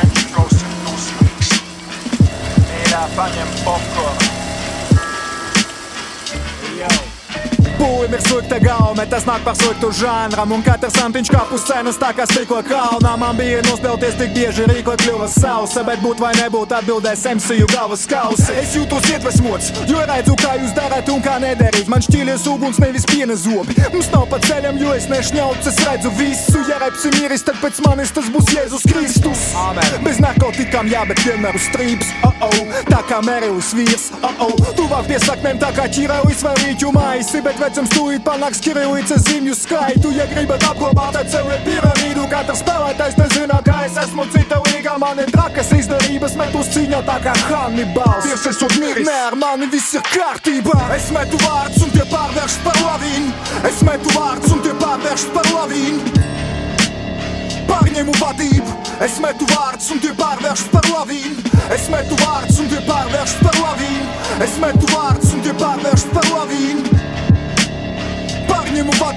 French 0.00 0.32
toast 0.32 0.64
and 0.64 0.88
loose 0.88 1.20
leeks. 1.20 1.50
Made 2.68 2.92
up 2.94 3.18
onion 3.18 3.48
popcorn. 3.64 4.16
Yo. 6.78 7.09
Pūlim 7.80 8.12
ir 8.12 8.20
slikta 8.26 8.58
gaume, 8.60 9.06
tas 9.08 9.24
nāk 9.24 9.44
par 9.46 9.56
sliktu 9.56 9.90
žanram. 9.96 10.52
Un 10.52 10.64
katrs 10.66 10.98
antiņš 11.00 11.32
kā 11.32 11.44
puscenas 11.48 11.98
tā 12.00 12.12
kā 12.16 12.26
stikla 12.28 12.60
kalnā 12.66 13.16
Man 13.20 13.38
bija 13.38 13.62
nospēlties 13.64 14.18
tik 14.20 14.34
bieži 14.36 14.66
rīkla 14.68 14.96
kļuva 15.00 15.28
sausa 15.32 15.84
Bet 15.86 16.02
būt 16.04 16.20
vai 16.20 16.32
nebūt 16.38 16.74
atbildēs 16.76 17.24
MCU 17.36 17.68
galvas 17.72 18.06
kausa 18.10 18.52
Es 18.60 18.74
jūtos 18.76 19.08
iedvesmots, 19.12 19.72
jo 19.88 20.02
redzu 20.10 20.36
kā 20.40 20.56
jūs 20.60 20.74
darat 20.76 21.08
un 21.12 21.22
kā 21.24 21.38
nedarīt 21.42 21.88
Man 21.90 22.04
šķīlies 22.04 22.46
uguns 22.52 22.80
nevis 22.82 23.06
piena 23.08 23.36
zobi 23.38 23.76
Mums 23.94 24.10
nav 24.12 24.26
pa 24.30 24.38
ceļam, 24.44 24.78
jo 24.80 24.92
es 24.94 25.06
nešņauts, 25.10 25.68
es 25.70 25.78
redzu 25.86 26.10
visu. 26.18 26.60
Ja 26.68 26.78
reps 26.82 27.04
ir 27.08 27.16
miris, 27.18 27.42
tad 27.46 27.58
pēc 27.62 27.80
manis 27.84 28.12
tas 28.14 28.28
būs 28.32 28.50
Jēzus 28.54 28.84
Kristus. 28.90 29.42
Amen. 29.58 29.96
Bez 30.04 30.20
narkotikām 30.22 30.90
jā, 30.90 31.02
bet 31.08 31.22
vienmēr 31.26 31.56
uz 31.58 31.66
strīps. 31.70 32.10
Oh 32.26 32.44
-oh. 32.46 32.74
Tā 32.90 33.00
kā 33.08 33.20
Merils 33.26 33.72
vīrs. 33.74 34.10
Oh 34.22 34.44
-oh. 34.46 34.74
Tuvāk 34.78 35.08
pie 35.08 35.18
saknēm 35.18 35.58
tā 35.58 35.72
kā 35.76 35.88
ķiraujas 35.88 36.42
vai 36.42 36.54
rīķu 36.62 36.92
maisi 36.92 37.42
Bet 37.42 37.58
vecums 37.70 37.92
tūlīt 37.94 38.22
panāks 38.26 38.60
kirilices 38.64 39.22
zīmju 39.28 39.54
skaitu. 39.54 40.10
Ja 40.16 40.26
gribat 40.30 40.64
apglabāt 40.66 41.18
ar 41.20 41.28
sevi 41.30 41.58
piramīdu 41.66 42.26
Katrs 42.30 42.62
spēlētājs 42.64 43.18
nezina, 43.20 43.60
kā 43.66 43.84
es 43.86 43.98
esmu 44.02 44.26
cita 44.34 44.58
līgā 44.66 44.96
Man 45.00 45.22
ir 45.22 45.30
trakas 45.30 45.70
izdarības, 45.76 46.34
met 46.40 46.56
uz 46.58 46.70
cīņā 46.74 47.02
tā 47.06 47.18
kā 47.22 47.34
Hannibals. 47.46 48.26
Dievs 48.26 48.48
esot 48.50 48.74
miris, 48.82 49.06
nē 49.06 49.18
ar 49.28 49.38
mani 49.38 49.70
viss 49.70 49.94
ir 49.94 50.04
kārtībā. 50.10 50.78
Es 50.96 51.10
metu 51.14 51.38
vārdus 51.44 51.86
un 51.86 51.94
tie 51.94 52.06
pārvērš 52.10 52.58
par 52.66 52.82
lavīnu 52.88 53.30
Es 53.70 53.84
metu 53.86 54.16
vārdus 54.16 54.56
un 54.56 54.64
tie 54.66 54.74
pārvērš 54.82 55.28
par 55.36 55.54
lavīnu 55.54 56.28
Pārņemu 57.70 58.14
vadību, 58.18 58.72
es 59.04 59.20
metu 59.22 59.46
vārdus 59.52 59.92
un 59.94 60.00
tie 60.02 60.10
pārvērš 60.18 60.64
par 60.72 60.88
lavīnu. 60.90 61.44
Es 61.70 61.84
metu 61.92 62.16
vārdus 62.18 62.58
un 62.58 62.70
tie 62.72 62.80
pārvērš 62.88 63.34
par 63.44 63.58
lavīnu. 63.62 64.08
Es 64.42 64.56
metu 64.58 64.88
vārdus 64.90 65.19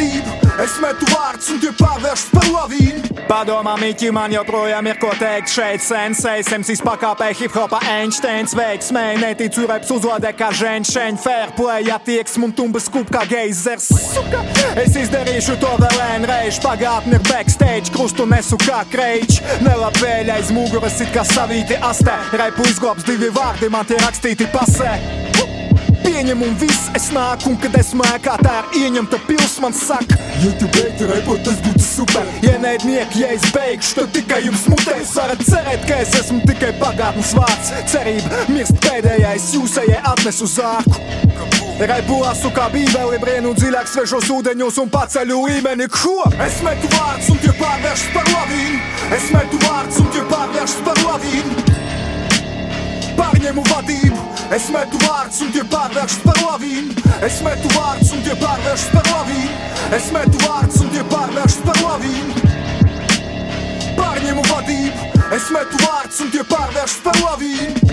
Vadību, 0.00 0.34
es 0.64 0.74
metu 0.80 1.04
vārdus 1.12 1.50
un 1.52 1.58
tie 1.60 1.70
pārvērš 1.76 2.22
par 2.32 2.46
lavīnu. 2.48 3.10
Padomā, 3.28 3.74
Miķi, 3.76 4.08
man 4.16 4.32
joprojām 4.32 4.86
ir 4.88 4.96
ko 4.96 5.10
teikt 5.20 5.52
šeit. 5.52 5.84
Sensei, 5.84 6.40
MCs 6.40 6.80
pakāpē 6.86 7.28
hip 7.36 7.52
hopa 7.52 7.82
Einsteins 7.84 8.56
veiksmē. 8.56 9.18
Neticu 9.20 9.66
reps 9.68 9.92
uzvadē 9.92 10.32
kā 10.38 10.48
ženšeņ, 10.56 11.20
fair 11.20 11.52
play 11.58 11.92
attieksme 11.92 12.48
un 12.48 12.56
tumbas 12.56 12.88
kup 12.88 13.12
kā 13.12 13.26
geizers. 13.28 13.92
Suka! 14.14 14.40
Es 14.80 14.96
izdarīšu 14.96 15.60
to 15.60 15.76
vēl 15.84 15.96
vienreiz. 16.00 16.56
Pagātni 16.64 17.18
ir 17.20 17.24
backstage, 17.28 17.92
krustu 17.92 18.24
nesu 18.30 18.56
kā 18.64 18.80
kreič. 18.88 19.42
Nelabvēļ 19.68 20.32
aiz 20.38 20.54
muguras 20.56 20.96
it 21.04 21.12
kā 21.12 21.28
savīti 21.28 21.76
astē. 21.76 22.16
Repu 22.40 22.64
izglābs 22.72 23.04
divi 23.04 23.28
vārdi, 23.36 23.68
man 23.68 23.84
tie 23.84 24.00
rakstīti 24.00 24.48
pasē. 24.48 25.19
Pieņem 26.04 26.42
un 26.46 26.54
viss, 26.60 26.88
es 26.96 27.08
nāku, 27.14 27.52
un 27.52 27.58
kad 27.60 27.76
esmu 27.80 28.04
ēkā, 28.14 28.36
tā 28.44 28.56
ir 28.60 28.86
ieņemta 28.86 29.20
pils, 29.26 29.56
man 29.62 29.74
saka, 29.76 30.16
ja 30.40 30.52
tu 30.60 30.68
beigtu 30.74 31.08
repot, 31.10 31.42
tas 31.46 31.60
būtu 31.64 31.84
super. 31.84 32.28
Ja 32.44 32.56
neidnieki, 32.62 33.22
ja 33.24 33.32
es 33.36 33.44
beigšu, 33.54 33.96
tad 34.00 34.12
tikai 34.16 34.42
jums 34.46 34.66
mutēs 34.70 35.14
varat 35.16 35.44
cerēt, 35.46 35.84
ka 35.88 36.00
es 36.04 36.14
esmu 36.22 36.40
tikai 36.48 36.72
pagātnes 36.80 37.34
vārds. 37.36 37.72
Cerība 37.92 38.44
mirst 38.52 38.80
pēdējais, 38.84 39.52
jūsējai 39.58 40.02
atnesu 40.14 40.48
zārku. 40.50 41.00
Asu 42.30 42.50
kā 42.52 42.66
bībeli, 42.70 43.18
brienu 43.18 43.54
dziļāk 43.56 43.88
svešos 43.88 44.28
ūdeņos 44.30 44.76
un 44.82 44.90
paceļu 44.92 45.38
līmeni, 45.48 45.86
ko? 45.90 46.26
Es 46.44 46.60
metu 46.62 46.90
vārdus 46.92 47.30
un 47.32 47.40
tie 47.40 47.52
pārvērš 47.56 48.04
par 48.14 48.28
lavīnu. 48.34 48.80
Es 49.16 49.30
metu 49.32 49.60
vārdus 49.64 49.98
un 50.02 50.10
tie 50.14 50.22
pārvērš 50.30 50.76
par 50.86 51.00
lavīnu. 51.06 51.64
Pārņemu 53.16 53.64
vadību, 53.70 54.20
es 54.56 54.68
metu 54.74 54.98
vārdus 55.04 55.40
un 55.44 55.52
tie 55.54 55.62
pārvērš 55.72 56.16
par 56.24 56.40
lavīnu. 56.44 56.96
Es 57.26 57.40
metu 57.46 57.70
vārdus 57.76 58.10
un 58.16 58.24
tie 58.26 58.34
pārvērš 58.40 58.86
par 58.94 59.10
lavīnu. 59.12 59.58
Es 59.98 60.10
metu 60.14 60.42
vārdus 60.44 60.80
un 60.84 60.90
tie 60.94 61.04
pārvērš 61.12 61.58
par 61.66 61.82
lavīnu. 61.84 62.56
Pārņemu 64.00 64.48
vadību, 64.50 65.08
es 65.36 65.50
metu 65.54 65.84
vārdus 65.84 66.24
un 66.26 66.34
tie 66.34 66.44
pārvērš 66.54 66.98
par 67.06 67.22
lavīnu. 67.24 67.89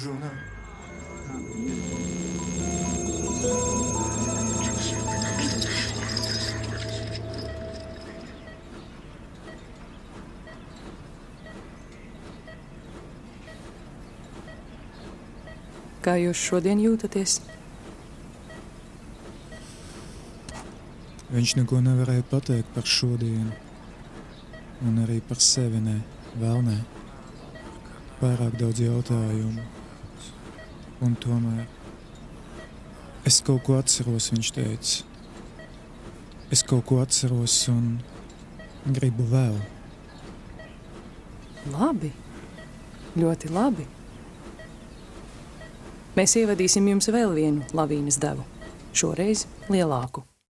Arjuna. 0.00 0.30
Kā 16.00 16.14
jūs 16.16 16.40
šodien 16.40 16.80
jūtaties? 16.80 17.42
Viņš 21.30 21.52
neko 21.58 21.82
nevarēja 21.84 22.24
pateikt 22.30 22.72
par 22.72 22.88
šodienu, 22.88 23.52
un 24.88 24.96
arī 25.04 25.20
par 25.28 25.44
sevi 25.44 25.84
ne, 25.84 25.98
vēl 26.40 26.64
ne. 26.70 26.78
Pārāk 28.22 28.56
daudz 28.60 28.80
jautājumu, 28.80 29.68
un 31.04 31.16
tomēr 31.20 31.66
es 33.28 33.40
kaut 33.46 33.62
ko 33.66 33.78
atceros, 33.80 34.30
viņš 34.32 34.50
teica. 34.56 35.04
Es 36.50 36.64
kaut 36.66 36.86
ko 36.88 36.98
atceros 37.02 37.56
un 37.70 38.00
gribu 38.86 39.26
vēl. 39.30 39.58
Labi, 41.70 42.10
ļoti 43.20 43.52
labi. 43.54 43.86
Mēs 46.16 46.34
ievadīsim 46.40 46.88
jums 46.90 47.06
vēl 47.12 47.36
vienu 47.36 47.68
lavīnas 47.76 48.18
devu, 48.20 48.42
šoreiz 48.96 49.46
lielāku. 49.70 50.24